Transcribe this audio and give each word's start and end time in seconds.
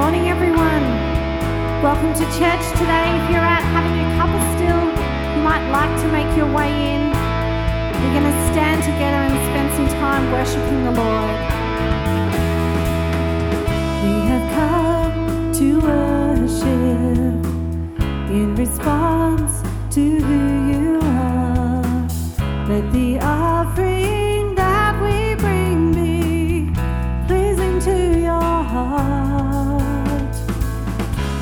morning, 0.00 0.30
everyone. 0.30 0.84
Welcome 1.82 2.14
to 2.14 2.24
church 2.38 2.64
today. 2.80 3.08
If 3.20 3.30
you're 3.30 3.48
out 3.54 3.62
having 3.76 4.00
a 4.00 4.08
of 4.32 4.44
still, 4.56 4.82
you 5.36 5.42
might 5.44 5.66
like 5.70 5.94
to 6.00 6.08
make 6.08 6.34
your 6.38 6.50
way 6.56 6.70
in. 6.92 7.10
We're 8.00 8.14
going 8.16 8.32
to 8.32 8.38
stand 8.50 8.80
together 8.82 9.20
and 9.28 9.36
spend 9.50 9.68
some 9.76 9.88
time 10.00 10.32
worshiping 10.32 10.84
the 10.88 10.94
Lord. 11.02 11.36
We 14.04 14.14
have 14.30 14.46
come 14.56 15.52
to 15.60 15.68
worship 15.90 17.44
in 18.32 18.54
response 18.56 19.52
to 19.96 20.00
who 20.00 20.40
you 20.72 20.98
are. 21.02 22.08
Let 22.70 22.90
the 22.90 23.20
offering 23.20 24.29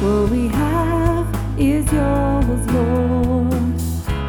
What 0.01 0.31
we 0.31 0.47
have 0.47 1.27
is 1.59 1.85
yours, 1.93 2.67
Lord. 2.73 3.75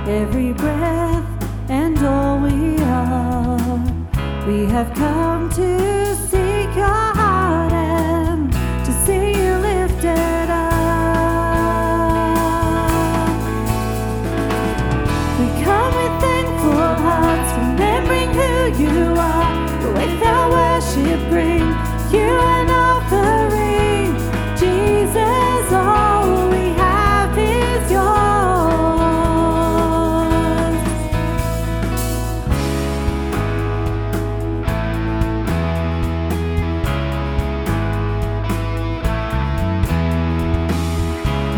Every 0.10 0.52
breath 0.52 1.70
and 1.70 1.96
all 2.00 2.40
we 2.40 2.82
are, 2.82 4.48
we 4.48 4.66
have 4.66 4.92
come 4.96 5.48
to. 5.52 5.99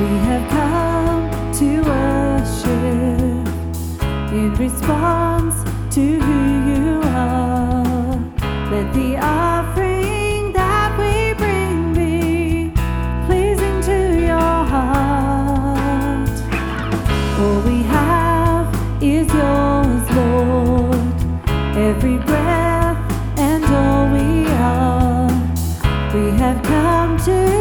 We 0.02 0.08
have 0.08 0.50
come 0.50 1.30
to 1.60 1.82
worship 1.84 3.48
in 4.34 4.56
response 4.56 5.54
to 5.94 6.02
who 6.02 6.40
you 6.72 7.02
are. 7.04 8.16
Let 8.72 8.92
the 8.96 9.18
offering 9.18 10.54
that 10.54 10.98
we 10.98 11.36
bring 11.36 11.94
be 11.94 12.74
pleasing 13.28 13.80
to 13.90 14.22
your 14.22 14.66
heart. 14.74 16.30
All 17.40 17.62
we 17.62 17.84
have 17.84 18.74
is 19.04 19.28
yours, 19.32 20.04
Lord. 20.18 21.14
Every 21.78 22.18
breath 22.18 22.98
and 23.38 23.64
all 23.66 24.10
we 24.12 24.48
are, 24.48 25.30
we 26.12 26.32
have 26.40 26.64
come 26.64 27.20
to. 27.26 27.61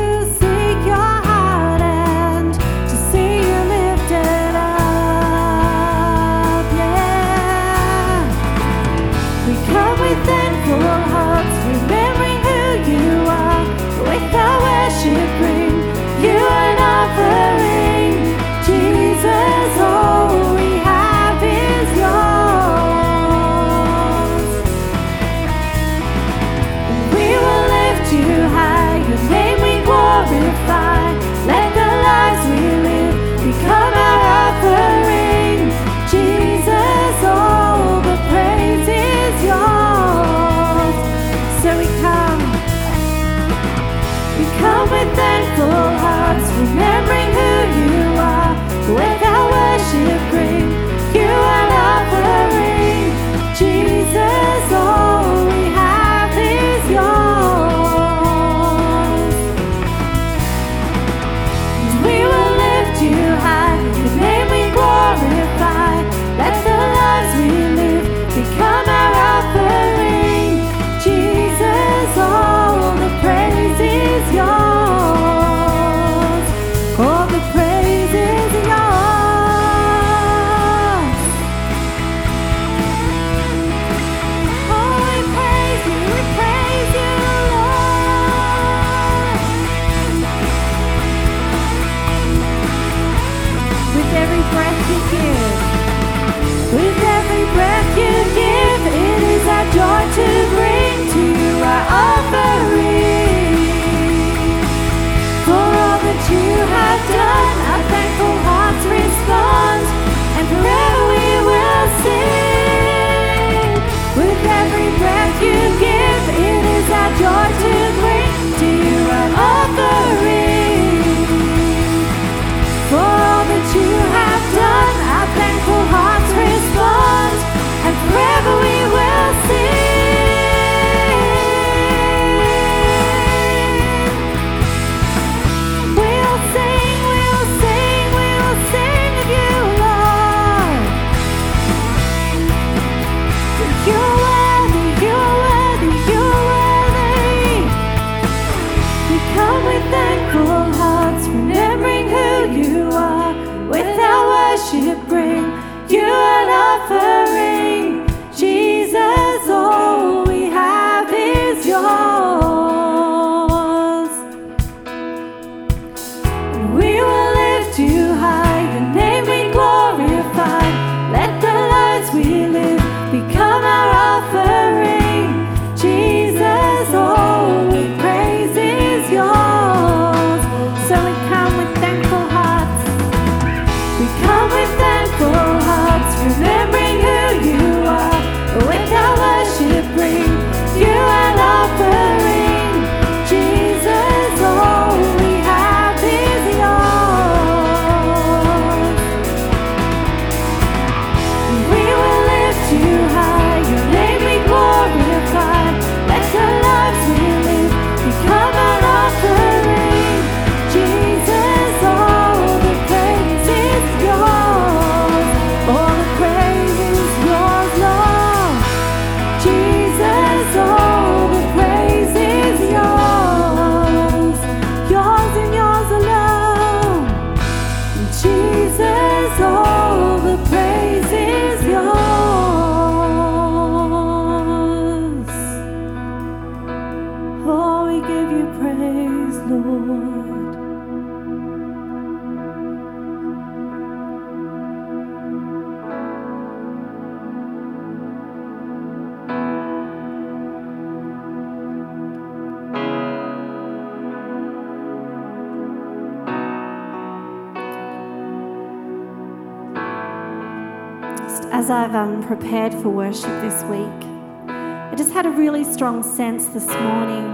I've 261.80 261.94
um, 261.94 262.22
prepared 262.22 262.74
for 262.74 262.90
worship 262.90 263.30
this 263.40 263.62
week, 263.62 264.06
I 264.50 264.94
just 264.98 265.12
had 265.12 265.24
a 265.24 265.30
really 265.30 265.64
strong 265.64 266.02
sense 266.02 266.44
this 266.48 266.66
morning 266.66 267.24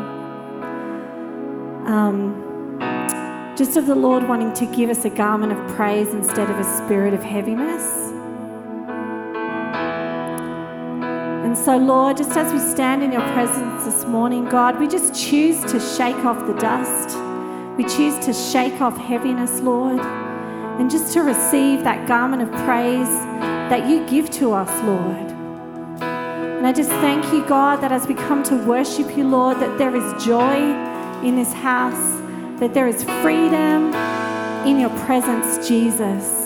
um, 1.84 3.54
just 3.56 3.76
of 3.76 3.86
the 3.86 3.94
Lord 3.96 4.28
wanting 4.28 4.52
to 4.52 4.66
give 4.66 4.88
us 4.88 5.04
a 5.04 5.10
garment 5.10 5.52
of 5.52 5.74
praise 5.74 6.14
instead 6.14 6.48
of 6.48 6.60
a 6.60 6.62
spirit 6.62 7.12
of 7.12 7.24
heaviness. 7.24 7.82
And 11.44 11.58
so, 11.58 11.76
Lord, 11.76 12.16
just 12.16 12.36
as 12.36 12.52
we 12.52 12.60
stand 12.60 13.02
in 13.02 13.10
your 13.10 13.28
presence 13.32 13.84
this 13.84 14.04
morning, 14.04 14.44
God, 14.44 14.78
we 14.78 14.86
just 14.86 15.12
choose 15.12 15.60
to 15.64 15.80
shake 15.80 16.24
off 16.24 16.46
the 16.46 16.54
dust. 16.54 17.18
We 17.76 17.82
choose 17.82 18.16
to 18.24 18.32
shake 18.32 18.80
off 18.80 18.96
heaviness, 18.96 19.58
Lord, 19.58 19.98
and 19.98 20.88
just 20.88 21.12
to 21.14 21.22
receive 21.22 21.82
that 21.82 22.06
garment 22.06 22.42
of 22.42 22.52
praise 22.64 23.55
that 23.70 23.88
you 23.88 24.06
give 24.08 24.30
to 24.30 24.52
us, 24.52 24.70
Lord. 24.84 25.30
And 26.00 26.66
I 26.66 26.72
just 26.72 26.90
thank 26.90 27.24
you, 27.32 27.44
God, 27.46 27.76
that 27.82 27.92
as 27.92 28.06
we 28.06 28.14
come 28.14 28.42
to 28.44 28.56
worship 28.64 29.16
you, 29.16 29.28
Lord, 29.28 29.58
that 29.60 29.76
there 29.76 29.94
is 29.94 30.24
joy 30.24 30.56
in 31.22 31.36
this 31.36 31.52
house, 31.52 32.20
that 32.60 32.72
there 32.74 32.86
is 32.86 33.02
freedom 33.22 33.92
in 34.66 34.78
your 34.80 34.90
presence, 35.00 35.68
Jesus. 35.68 36.45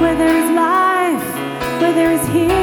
where 0.00 0.16
there 0.16 0.34
is 0.34 0.50
life, 0.52 1.80
where 1.80 1.92
there 1.92 2.10
is 2.10 2.26
healing. 2.28 2.59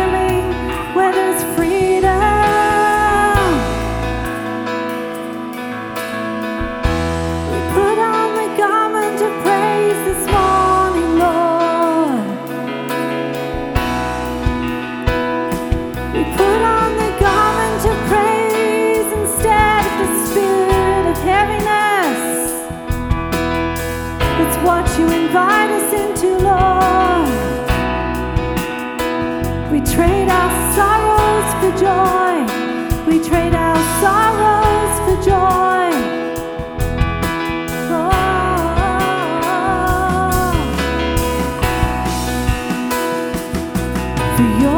for 44.37 44.43
your 44.61 44.76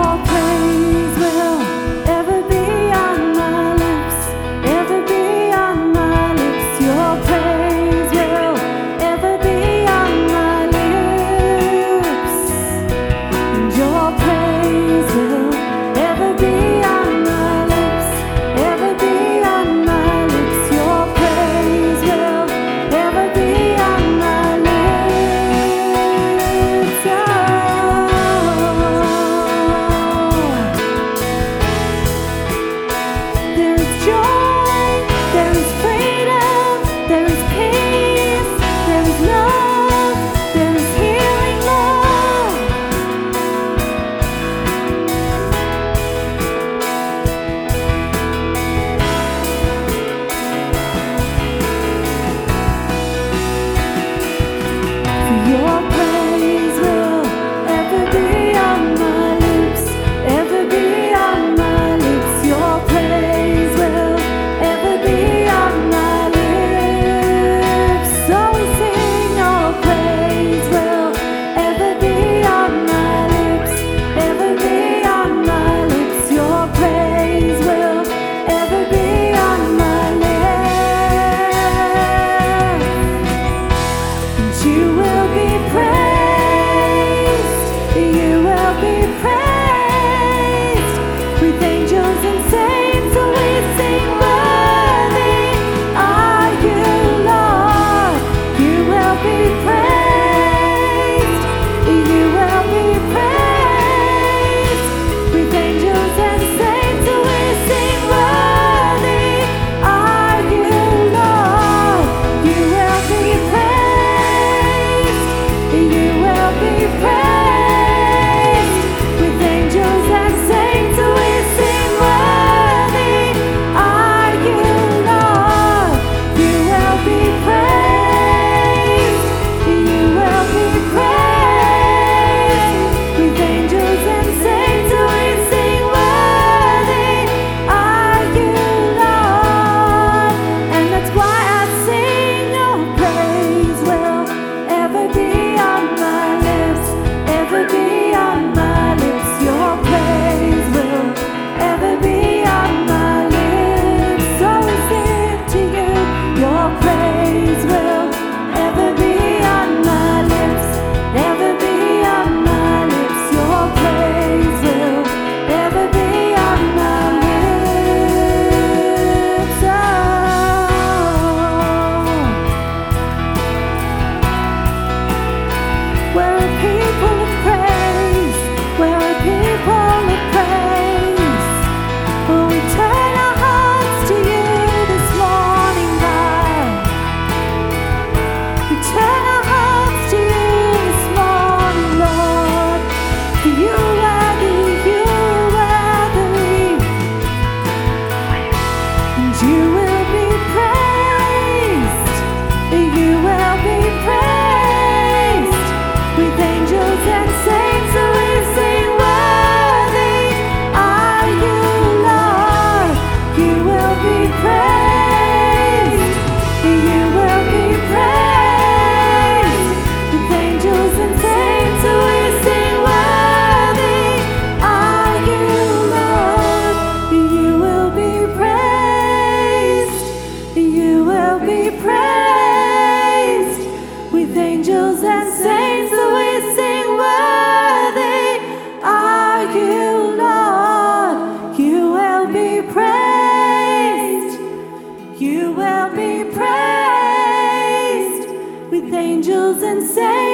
say 249.99 250.28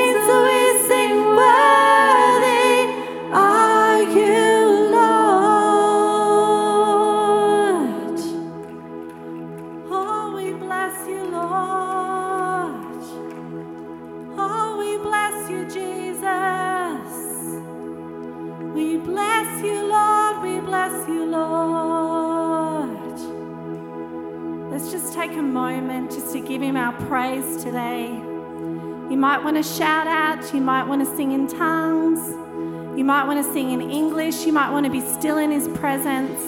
want 33.35 33.47
to 33.47 33.53
sing 33.53 33.71
in 33.71 33.91
English. 33.91 34.45
You 34.45 34.53
might 34.53 34.71
want 34.71 34.85
to 34.85 34.91
be 34.91 35.01
still 35.01 35.37
in 35.37 35.51
His 35.51 35.67
presence. 35.67 36.39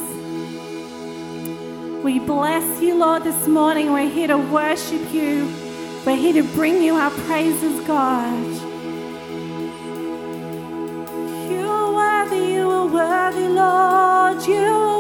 We 2.01 2.19
bless 2.19 2.81
you, 2.81 2.95
Lord, 2.95 3.23
this 3.25 3.45
morning. 3.45 3.91
We're 3.91 4.09
here 4.09 4.27
to 4.27 4.37
worship 4.37 5.13
you. 5.13 5.51
We're 6.05 6.15
here 6.15 6.41
to 6.41 6.43
bring 6.55 6.81
you 6.81 6.93
our 6.93 7.11
praises, 7.11 7.85
God. 7.85 8.45
You 11.51 11.67
are 11.67 11.93
worthy, 11.93 12.53
you 12.53 12.69
are 12.69 12.87
worthy, 12.87 13.47
Lord. 13.49 14.47
You 14.47 14.96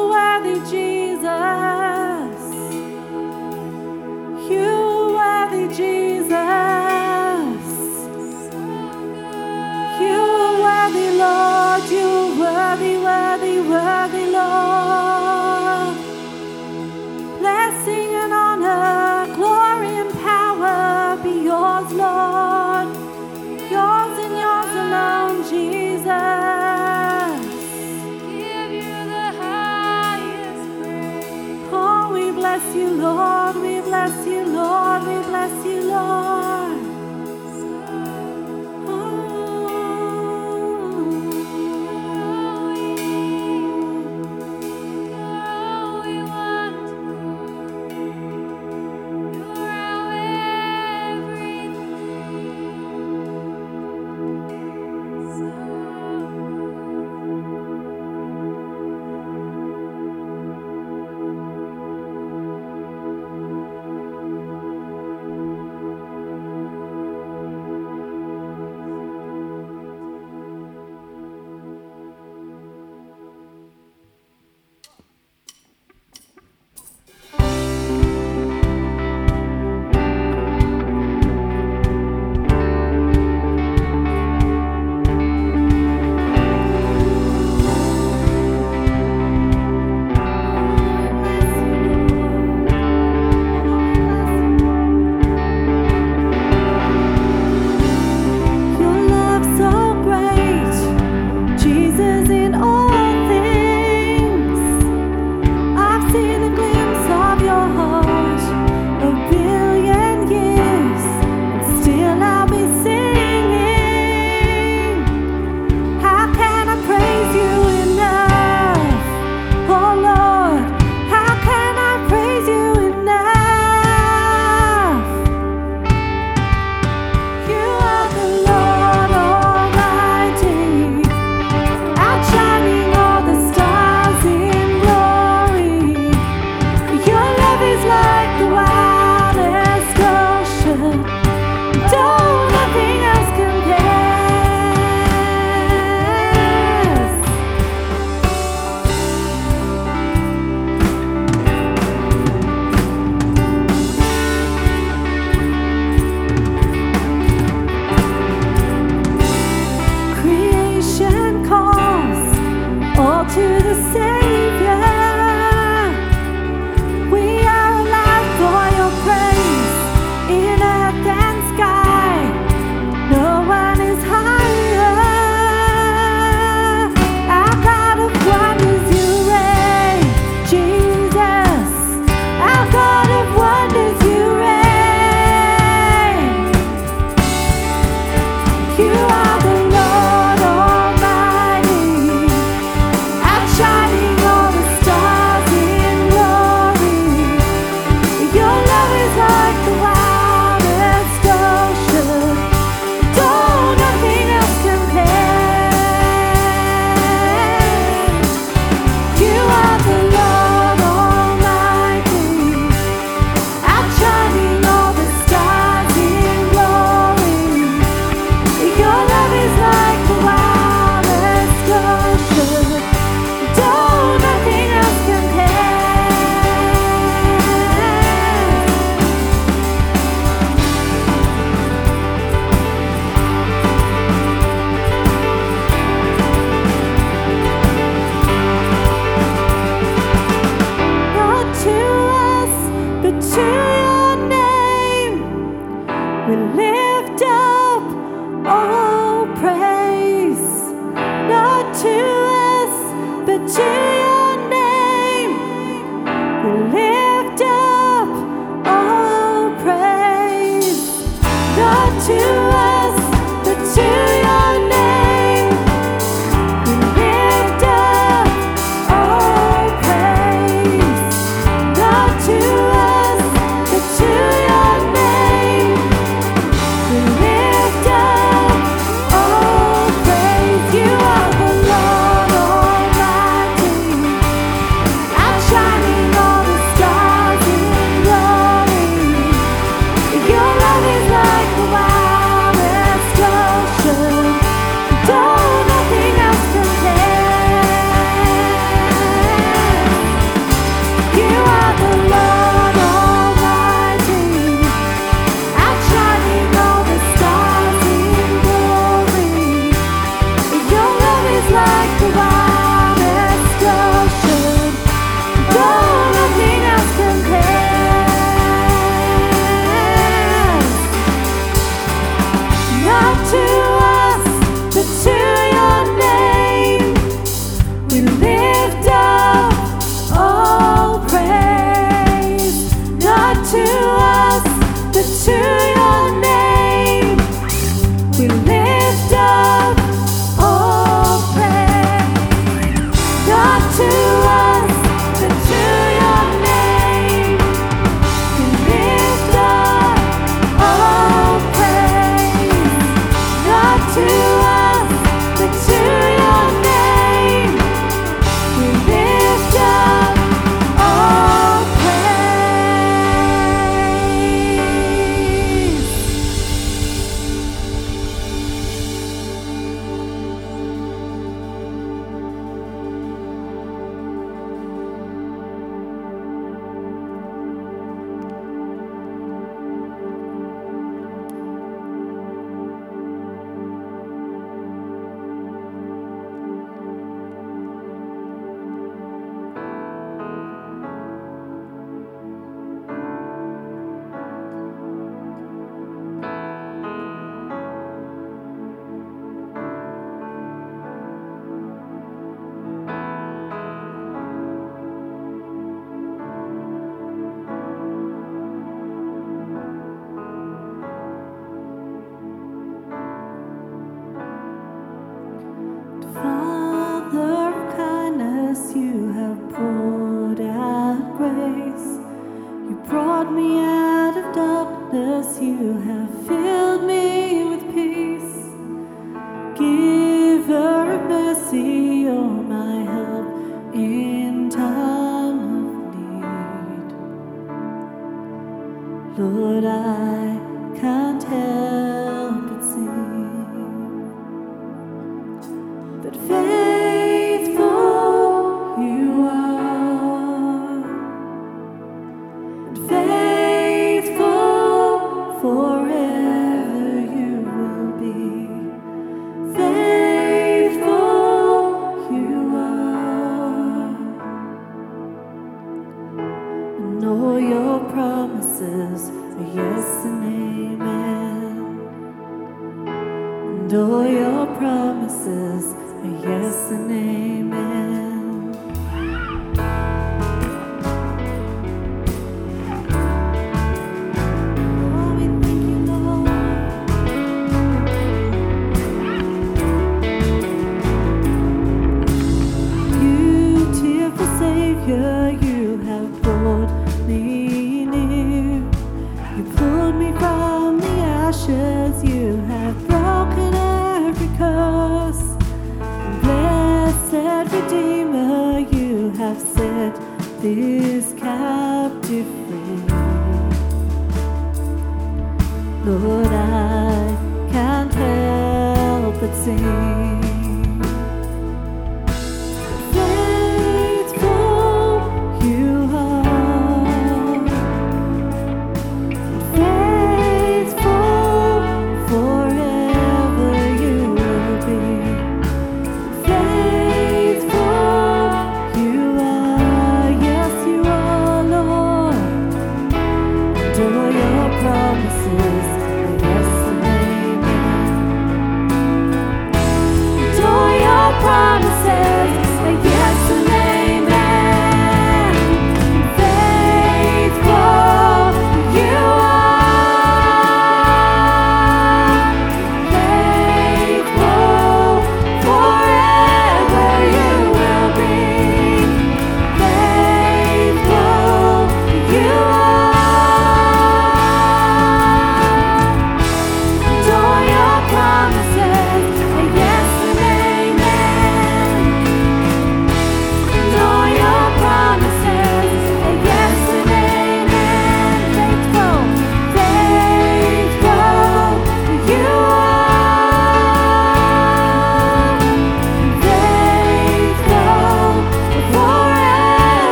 I 439.77 440.79
can't 440.79 441.23
help 441.23 442.06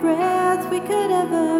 breath 0.00 0.70
we 0.70 0.78
could 0.80 1.10
ever 1.10 1.57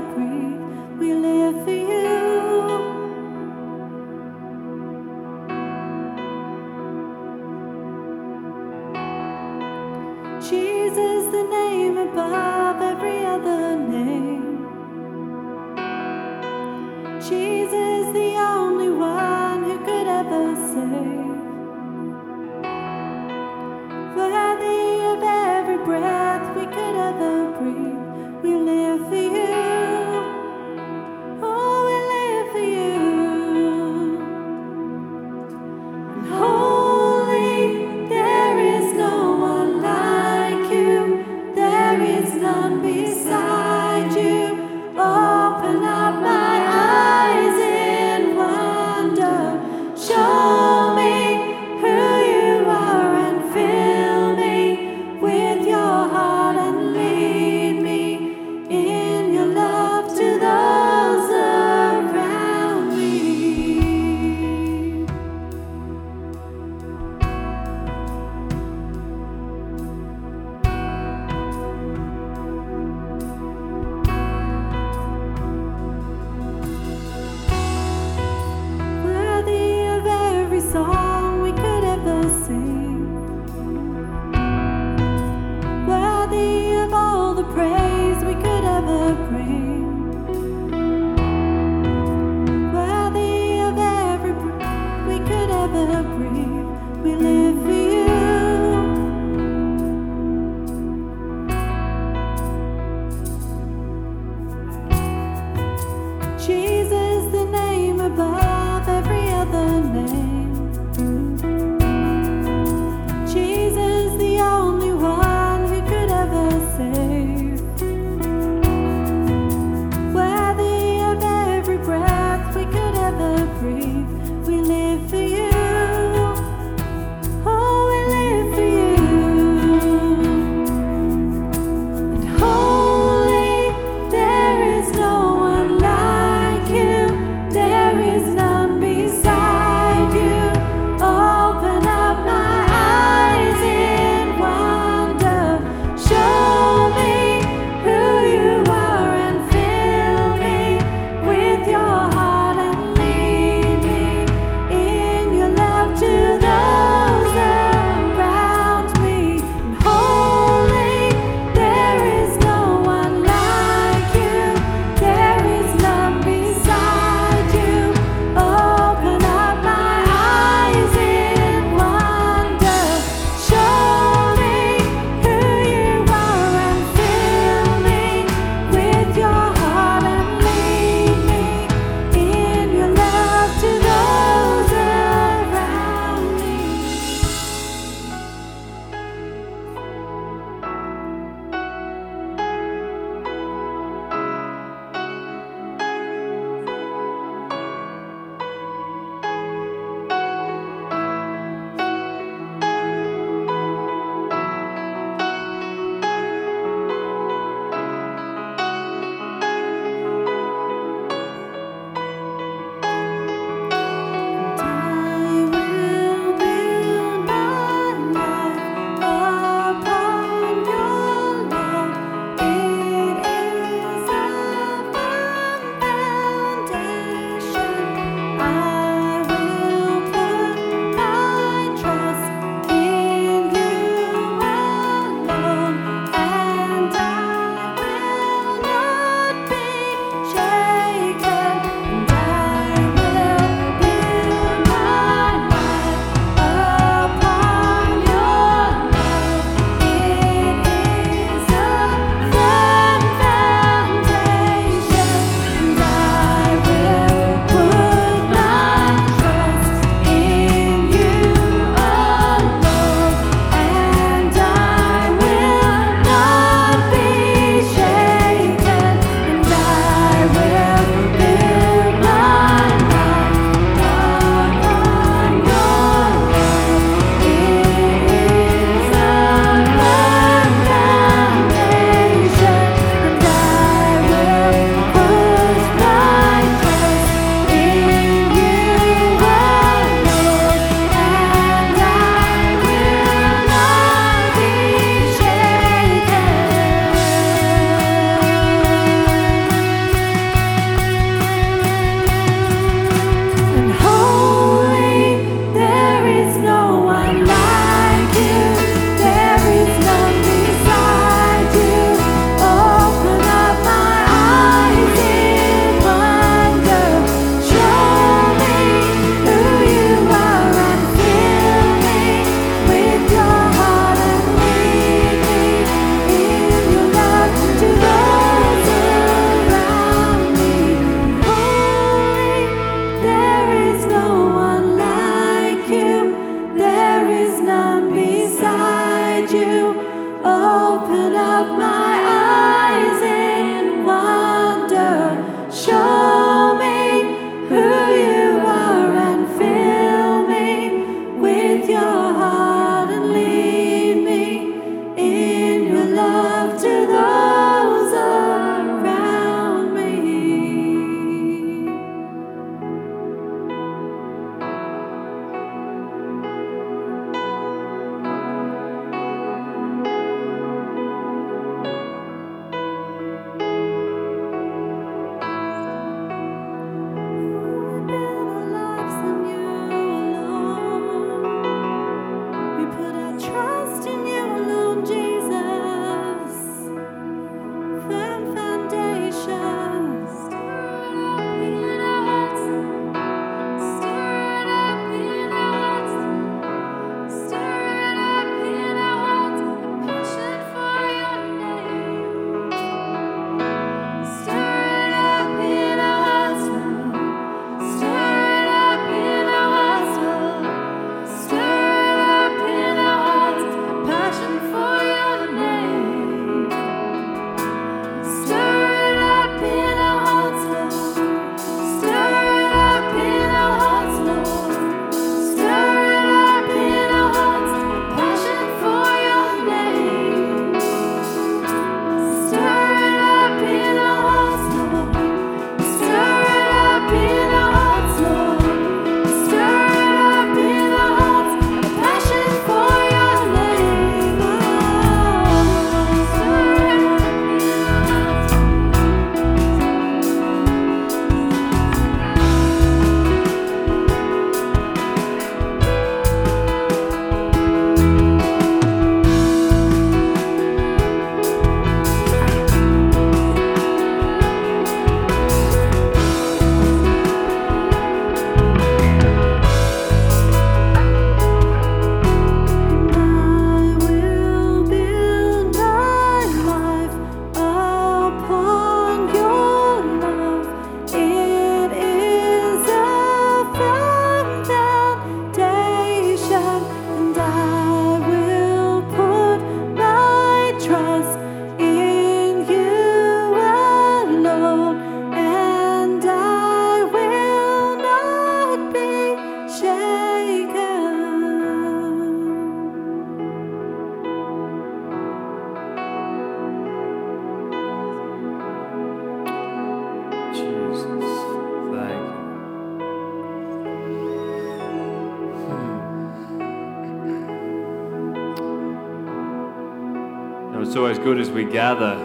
good 521.08 521.20
as 521.20 521.30
we 521.30 521.42
gather 521.42 521.96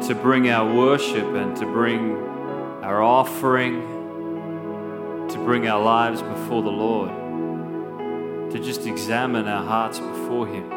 to 0.00 0.14
bring 0.22 0.48
our 0.50 0.72
worship 0.72 1.34
and 1.34 1.56
to 1.56 1.66
bring 1.66 2.14
our 2.84 3.02
offering, 3.02 3.80
to 5.28 5.36
bring 5.38 5.66
our 5.66 5.82
lives 5.82 6.22
before 6.22 6.62
the 6.62 6.70
Lord, 6.70 7.10
to 8.52 8.58
just 8.60 8.86
examine 8.86 9.48
our 9.48 9.64
hearts 9.64 9.98
before 9.98 10.46
Him. 10.46 10.70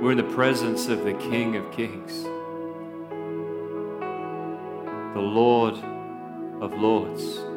We're 0.00 0.12
in 0.12 0.18
the 0.18 0.34
presence 0.34 0.86
of 0.86 1.02
the 1.02 1.14
King 1.14 1.56
of 1.56 1.72
Kings, 1.72 2.22
the 5.14 5.20
Lord 5.20 5.74
of 6.62 6.74
Lords. 6.74 7.51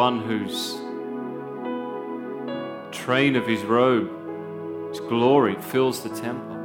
One 0.00 0.22
whose 0.22 0.80
train 2.90 3.36
of 3.36 3.46
his 3.46 3.62
robe, 3.64 4.08
his 4.88 4.98
glory 4.98 5.54
fills 5.60 6.02
the 6.02 6.08
temple. 6.08 6.56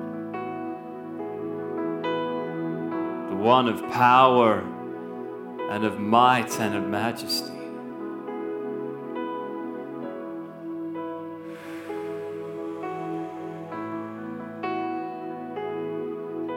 The 3.30 3.36
one 3.36 3.68
of 3.68 3.82
power 3.92 4.60
and 5.70 5.84
of 5.84 6.00
might 6.00 6.58
and 6.62 6.76
of 6.76 6.88
majesty. 6.88 7.52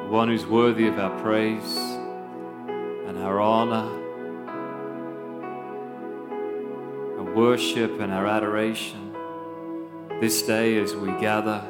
The 0.05 0.09
one 0.09 0.29
who's 0.29 0.47
worthy 0.47 0.87
of 0.87 0.97
our 1.01 1.19
praise 1.19 1.77
and 3.09 3.19
our 3.19 3.41
honor, 3.41 3.98
worship 7.39 8.01
and 8.01 8.13
our 8.13 8.27
adoration 8.27 9.13
this 10.21 10.43
day 10.43 10.77
as 10.77 10.97
we 10.97 11.07
gather, 11.21 11.63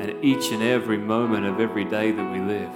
and 0.00 0.24
each 0.24 0.50
and 0.50 0.60
every 0.60 0.98
moment 0.98 1.46
of 1.46 1.60
every 1.60 1.84
day 1.84 2.10
that 2.10 2.32
we 2.32 2.40
live. 2.40 2.72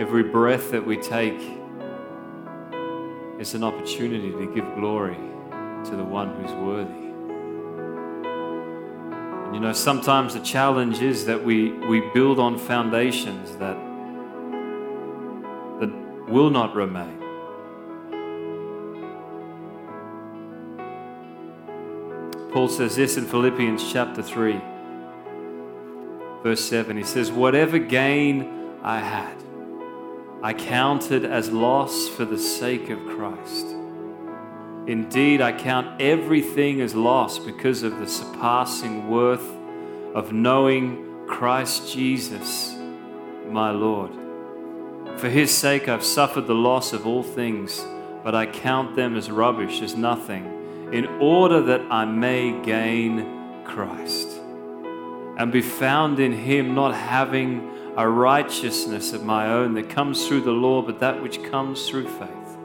Every 0.00 0.24
breath 0.24 0.72
that 0.72 0.84
we 0.84 0.96
take 0.96 1.40
is 3.38 3.54
an 3.54 3.62
opportunity 3.62 4.32
to 4.32 4.52
give 4.52 4.74
glory 4.74 5.14
to 5.84 5.94
the 5.94 6.02
one 6.02 6.34
who's 6.34 6.50
worthy. 6.54 7.06
And 9.44 9.54
you 9.54 9.60
know, 9.60 9.72
sometimes 9.72 10.34
the 10.34 10.40
challenge 10.40 11.00
is 11.02 11.24
that 11.26 11.44
we, 11.44 11.70
we 11.86 12.00
build 12.12 12.40
on 12.40 12.58
foundations 12.58 13.54
that, 13.58 13.76
that 13.76 13.85
will 16.36 16.50
not 16.50 16.74
remain. 16.74 17.18
Paul 22.52 22.68
says 22.68 22.94
this 22.94 23.16
in 23.16 23.24
Philippians 23.24 23.90
chapter 23.90 24.22
3, 24.22 24.60
verse 26.42 26.62
7. 26.62 26.94
He 26.94 27.04
says, 27.04 27.32
Whatever 27.32 27.78
gain 27.78 28.76
I 28.82 28.98
had, 28.98 29.34
I 30.42 30.52
counted 30.52 31.24
as 31.24 31.50
loss 31.50 32.06
for 32.06 32.26
the 32.26 32.38
sake 32.38 32.90
of 32.90 32.98
Christ. 33.06 33.68
Indeed, 34.86 35.40
I 35.40 35.52
count 35.52 36.02
everything 36.02 36.82
as 36.82 36.94
loss 36.94 37.38
because 37.38 37.82
of 37.82 37.98
the 37.98 38.06
surpassing 38.06 39.08
worth 39.08 39.50
of 40.14 40.34
knowing 40.34 41.24
Christ 41.26 41.94
Jesus, 41.94 42.74
my 43.48 43.70
Lord. 43.70 44.25
For 45.18 45.30
his 45.30 45.50
sake, 45.50 45.88
I've 45.88 46.04
suffered 46.04 46.46
the 46.46 46.54
loss 46.54 46.92
of 46.92 47.06
all 47.06 47.22
things, 47.22 47.82
but 48.22 48.34
I 48.34 48.44
count 48.44 48.96
them 48.96 49.16
as 49.16 49.30
rubbish, 49.30 49.80
as 49.80 49.96
nothing, 49.96 50.44
in 50.92 51.06
order 51.20 51.62
that 51.62 51.80
I 51.90 52.04
may 52.04 52.60
gain 52.62 53.64
Christ 53.64 54.28
and 55.38 55.50
be 55.50 55.62
found 55.62 56.18
in 56.18 56.32
him, 56.32 56.74
not 56.74 56.94
having 56.94 57.70
a 57.96 58.06
righteousness 58.06 59.14
of 59.14 59.24
my 59.24 59.50
own 59.50 59.74
that 59.74 59.88
comes 59.88 60.28
through 60.28 60.42
the 60.42 60.50
law, 60.50 60.82
but 60.82 61.00
that 61.00 61.22
which 61.22 61.42
comes 61.44 61.88
through 61.88 62.08
faith, 62.08 62.58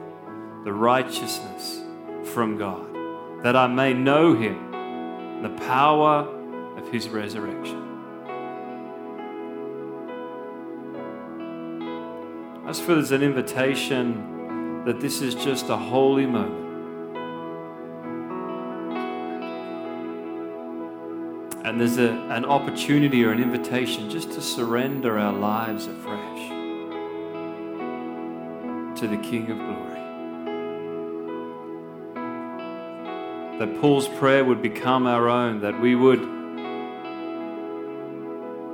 the 0.64 0.72
righteousness 0.72 1.80
from 2.34 2.58
God, 2.58 3.42
that 3.42 3.56
I 3.56 3.66
may 3.66 3.94
know 3.94 4.34
him, 4.34 5.42
the 5.42 5.50
power 5.66 6.26
of 6.76 6.88
his 6.90 7.08
resurrection. 7.08 7.81
I 12.72 12.74
just 12.74 12.86
feel 12.86 12.94
there's 12.94 13.12
an 13.12 13.22
invitation 13.22 14.82
that 14.86 14.98
this 14.98 15.20
is 15.20 15.34
just 15.34 15.68
a 15.68 15.76
holy 15.76 16.24
moment. 16.24 16.54
And 21.66 21.78
there's 21.78 21.98
a, 21.98 22.12
an 22.30 22.46
opportunity 22.46 23.26
or 23.26 23.32
an 23.32 23.42
invitation 23.42 24.08
just 24.08 24.32
to 24.32 24.40
surrender 24.40 25.18
our 25.18 25.34
lives 25.34 25.86
afresh 25.86 26.48
to 29.00 29.06
the 29.06 29.18
King 29.18 29.50
of 29.50 29.58
Glory. 29.58 30.00
That 33.58 33.82
Paul's 33.82 34.08
prayer 34.08 34.46
would 34.46 34.62
become 34.62 35.06
our 35.06 35.28
own, 35.28 35.60
that 35.60 35.78
we 35.78 35.94
would 35.94 36.22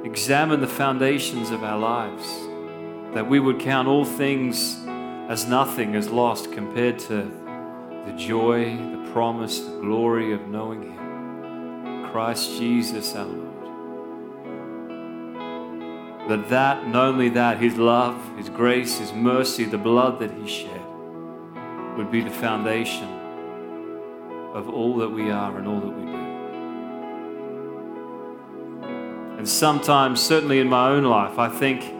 examine 0.06 0.60
the 0.60 0.68
foundations 0.68 1.50
of 1.50 1.64
our 1.64 1.80
lives, 1.80 2.47
that 3.18 3.28
we 3.28 3.40
would 3.40 3.58
count 3.58 3.88
all 3.88 4.04
things 4.04 4.78
as 5.28 5.44
nothing, 5.48 5.96
as 5.96 6.08
lost 6.08 6.52
compared 6.52 7.00
to 7.00 7.28
the 8.06 8.12
joy, 8.16 8.76
the 8.76 9.10
promise, 9.12 9.58
the 9.58 9.80
glory 9.80 10.32
of 10.32 10.46
knowing 10.46 10.82
Him. 10.92 12.12
Christ 12.12 12.56
Jesus 12.60 13.16
our 13.16 13.26
Lord. 13.26 13.48
That 16.30 16.48
that, 16.50 16.84
and 16.84 16.94
only 16.94 17.28
that, 17.30 17.58
His 17.58 17.76
love, 17.76 18.16
His 18.36 18.48
grace, 18.48 18.98
His 18.98 19.12
mercy, 19.12 19.64
the 19.64 19.78
blood 19.78 20.20
that 20.20 20.30
He 20.30 20.46
shed 20.46 20.86
would 21.96 22.12
be 22.12 22.20
the 22.20 22.30
foundation 22.30 23.08
of 24.54 24.68
all 24.68 24.96
that 24.98 25.08
we 25.08 25.28
are 25.32 25.58
and 25.58 25.66
all 25.66 25.80
that 25.80 25.88
we 25.88 26.04
do. 26.04 26.18
And 29.38 29.48
sometimes, 29.48 30.20
certainly 30.20 30.60
in 30.60 30.68
my 30.68 30.90
own 30.90 31.02
life, 31.02 31.36
I 31.40 31.48
think 31.48 31.97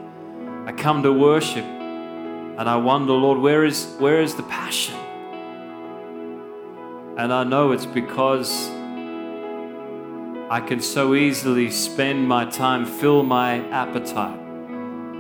I 0.69 0.73
come 0.73 1.03
to 1.05 1.11
worship 1.11 1.65
and 1.65 2.69
I 2.69 2.77
wonder, 2.77 3.15
Lord, 3.15 3.39
where 3.39 3.65
is, 3.65 3.97
where 3.99 4.21
is 4.21 4.35
the 4.35 4.43
passion? 4.43 4.97
And 7.17 7.33
I 7.33 7.43
know 7.43 7.73
it's 7.73 7.87
because 7.87 8.69
I 10.51 10.61
can 10.61 10.83
so 10.83 11.15
easily 11.15 11.71
spend 11.71 12.29
my 12.29 12.45
time, 12.45 12.85
fill 12.85 13.23
my 13.23 13.67
appetite, 13.71 14.39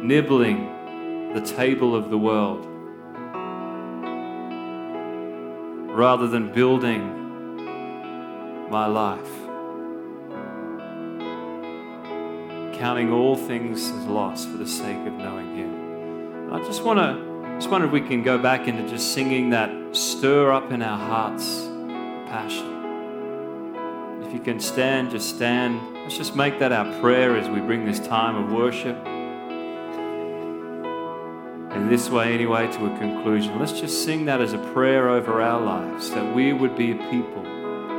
nibbling 0.05 1.33
the 1.33 1.41
table 1.41 1.97
of 1.97 2.11
the 2.11 2.19
world, 2.19 2.67
rather 5.97 6.27
than 6.27 6.53
building 6.53 7.15
my 8.69 8.85
life, 8.85 9.48
counting 12.79 13.13
all 13.13 13.37
things 13.37 13.91
as 13.91 14.07
loss 14.07 14.45
for 14.47 14.57
the 14.57 14.67
sake 14.67 15.07
of 15.07 15.13
knowing 15.15 15.57
Him. 15.57 16.53
I 16.53 16.59
just 16.61 16.85
want 16.85 16.99
to, 17.01 17.57
just 17.57 17.69
wonder 17.71 17.87
if 17.87 17.93
we 17.93 18.01
can 18.01 18.23
go 18.23 18.39
back 18.39 18.69
into 18.69 18.89
just 18.89 19.13
singing 19.13 19.51
that 19.51 19.71
stir 19.97 20.53
up 20.53 20.71
in 20.71 20.81
our 20.81 20.99
hearts 20.99 21.67
passion. 22.29 24.23
If 24.23 24.33
you 24.33 24.41
can 24.41 24.61
stand, 24.61 25.11
just 25.11 25.29
stand. 25.29 25.81
Let's 25.95 26.17
just 26.17 26.37
make 26.37 26.59
that 26.61 26.71
our 26.71 27.01
prayer 27.01 27.37
as 27.37 27.49
we 27.49 27.61
bring 27.61 27.85
this 27.85 27.99
time 27.99 28.37
of 28.37 28.53
worship. 28.53 28.97
In 31.75 31.89
this 31.89 32.09
way, 32.11 32.33
anyway, 32.33 32.71
to 32.73 32.87
a 32.87 32.99
conclusion. 32.99 33.59
Let's 33.59 33.79
just 33.79 34.05
sing 34.05 34.25
that 34.27 34.41
as 34.41 34.53
a 34.53 34.59
prayer 34.73 35.09
over 35.09 35.43
our 35.43 35.61
lives, 35.61 36.11
that 36.11 36.35
we 36.35 36.53
would 36.53 36.77
be 36.77 36.93
a 36.93 36.97
people 37.11 37.43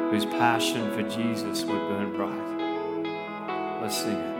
whose 0.09 0.25
passion 0.25 0.91
for 0.93 1.03
Jesus 1.03 1.63
would 1.63 1.79
burn 1.89 2.15
bright. 2.15 3.81
Let's 3.81 3.97
sing 3.97 4.17
it. 4.17 4.38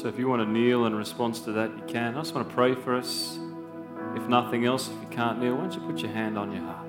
So 0.00 0.06
if 0.06 0.16
you 0.16 0.28
want 0.28 0.42
to 0.42 0.48
kneel 0.48 0.86
in 0.86 0.94
response 0.94 1.40
to 1.40 1.50
that, 1.54 1.76
you 1.76 1.82
can. 1.88 2.14
I 2.14 2.20
just 2.20 2.32
want 2.32 2.48
to 2.48 2.54
pray 2.54 2.76
for 2.76 2.94
us. 2.94 3.36
If 4.14 4.28
nothing 4.28 4.64
else, 4.64 4.88
if 4.88 4.94
you 5.02 5.08
can't 5.10 5.40
kneel, 5.40 5.56
why 5.56 5.62
don't 5.62 5.74
you 5.74 5.80
put 5.80 5.98
your 5.98 6.12
hand 6.12 6.38
on 6.38 6.52
your 6.52 6.62
heart? 6.62 6.86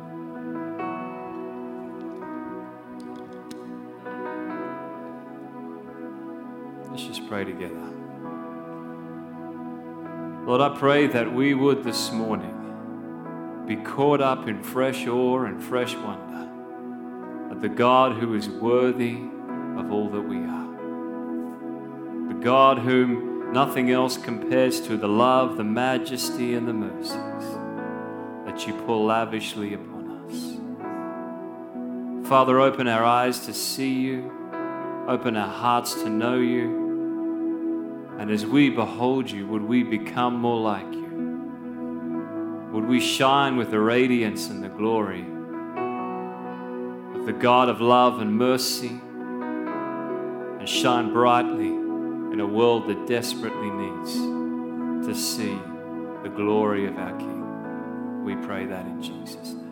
Let's 6.92 7.04
just 7.04 7.28
pray 7.28 7.46
together. 7.46 7.74
Lord, 10.46 10.62
I 10.62 10.78
pray 10.78 11.08
that 11.08 11.34
we 11.34 11.56
would 11.56 11.84
this 11.84 12.12
morning 12.12 13.66
be 13.68 13.78
caught 13.78 14.22
up 14.22 14.48
in 14.48 14.62
fresh 14.62 15.08
awe 15.08 15.46
and 15.46 15.64
fresh 15.64 15.96
wonder 15.96 16.48
at 17.50 17.60
the 17.60 17.70
God 17.70 18.18
who 18.18 18.36
is 18.36 18.48
worthy 18.48 19.16
of 19.80 19.92
all 19.92 20.10
that 20.10 20.22
we 20.22 20.38
are. 20.38 20.59
God 22.42 22.80
whom 22.80 23.52
nothing 23.52 23.92
else 23.92 24.18
compares 24.18 24.80
to 24.82 24.96
the 24.98 25.08
love, 25.08 25.58
the 25.58 25.64
majesty, 25.64 26.54
and 26.54 26.68
the 26.68 26.74
mercies 26.74 27.58
that 28.46 28.66
you 28.66 28.74
pour 28.86 29.06
lavishly 29.06 29.74
upon 29.74 30.10
us. 32.24 32.30
Father, 32.30 32.60
open 32.60 32.88
our 32.88 33.04
eyes 33.04 33.46
to 33.48 33.54
see 33.54 33.94
you, 33.94 34.32
open 35.08 35.36
our 35.36 35.52
hearts 35.52 35.96
to 35.96 36.10
know 36.10 36.38
you. 36.40 36.88
And 38.20 38.30
as 38.30 38.46
we 38.46 38.70
behold 38.70 39.32
you, 39.32 39.48
would 39.48 39.64
we 39.64 39.84
become 39.84 40.36
more 40.36 40.60
like 40.60 40.94
you? 40.94 42.70
Would 42.74 42.86
we 42.86 43.00
shine 43.00 43.58
with 43.58 43.72
the 43.72 43.80
radiance 43.80 44.50
and 44.50 44.64
the 44.64 44.70
glory 44.70 45.26
of 47.20 47.26
the 47.26 47.34
God 47.34 47.68
of 47.68 47.82
love 47.82 48.22
and 48.22 48.38
mercy 48.38 49.02
and 50.60 50.70
shine 50.70 51.12
brightly 51.12 51.69
in 52.40 52.46
a 52.46 52.48
world 52.48 52.88
that 52.88 53.06
desperately 53.06 53.70
needs 53.70 54.14
to 55.06 55.14
see 55.14 55.60
the 56.24 56.30
glory 56.30 56.88
of 56.88 56.98
our 56.98 57.12
King? 57.18 58.24
We 58.24 58.34
pray 58.48 58.66
that 58.66 58.86
in 58.86 59.04
Jesus' 59.04 59.50
name. 59.50 59.69